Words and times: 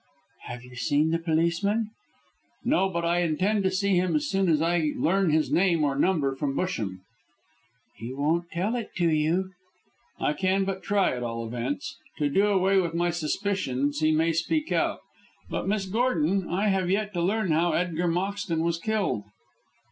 "Have 0.45 0.63
you 0.63 0.75
seen 0.75 1.11
the 1.11 1.19
policeman?" 1.19 1.91
"No, 2.65 2.89
but 2.89 3.05
I 3.05 3.19
intend 3.19 3.63
to 3.65 3.69
see 3.69 3.93
him 3.97 4.15
as 4.15 4.27
soon 4.27 4.49
as 4.49 4.59
I 4.59 4.93
learn 4.97 5.29
his 5.29 5.51
name 5.51 5.83
or 5.83 5.95
number 5.95 6.35
from 6.35 6.55
Busham." 6.55 7.01
"He 7.97 8.11
won't 8.11 8.49
tell 8.49 8.75
it 8.75 8.95
to 8.95 9.07
you." 9.07 9.51
"I 10.19 10.33
can 10.33 10.65
but 10.65 10.81
try, 10.81 11.15
at 11.15 11.21
all 11.21 11.45
events. 11.45 11.99
To 12.17 12.31
do 12.31 12.47
away 12.47 12.79
with 12.81 12.95
my 12.95 13.11
suspicions 13.11 13.99
he 13.99 14.11
may 14.11 14.31
speak 14.33 14.71
out. 14.71 15.01
But, 15.51 15.67
Miss 15.67 15.85
Gordon, 15.85 16.49
I 16.49 16.69
have 16.69 16.89
yet 16.89 17.13
to 17.13 17.21
learn 17.21 17.51
how 17.51 17.73
Edgar 17.73 18.07
Moxton 18.07 18.63
was 18.63 18.79
killed." 18.79 19.25